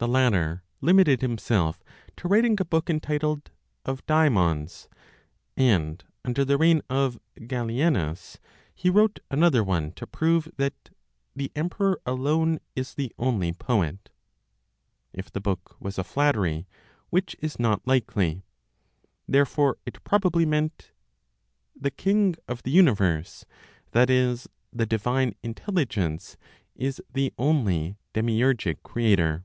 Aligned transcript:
The 0.00 0.06
latter 0.06 0.62
limited 0.80 1.22
himself 1.22 1.82
to 2.18 2.28
writing 2.28 2.56
a 2.60 2.64
book 2.64 2.88
entitled, 2.88 3.50
"Of 3.84 4.06
Daemons;" 4.06 4.88
and, 5.56 6.04
under 6.24 6.44
the 6.44 6.56
reign 6.56 6.82
of 6.88 7.18
Gallienus, 7.34 8.38
he 8.72 8.88
wrote 8.90 9.18
another 9.28 9.64
one 9.64 9.90
to 9.94 10.06
prove 10.06 10.52
that 10.56 10.90
"The 11.34 11.50
Emperor 11.56 12.00
alone 12.06 12.60
is 12.76 12.94
the 12.94 13.12
Only 13.18 13.52
Poet" 13.52 14.10
(if 15.12 15.32
the 15.32 15.40
book 15.40 15.74
was 15.80 15.98
a 15.98 16.04
flattery; 16.04 16.68
which 17.10 17.34
is 17.40 17.58
not 17.58 17.84
likely. 17.84 18.44
Therefore 19.26 19.78
it 19.84 20.04
probably 20.04 20.46
meant: 20.46 20.92
"The 21.74 21.90
King 21.90 22.36
(of 22.46 22.62
the 22.62 22.70
universe, 22.70 23.44
that 23.90 24.10
is, 24.10 24.48
the 24.72 24.86
divine 24.86 25.34
Intelligence), 25.42 26.36
is 26.76 27.02
the 27.12 27.32
only 27.36 27.96
'demiurgic' 28.14 28.84
Creator.") 28.84 29.44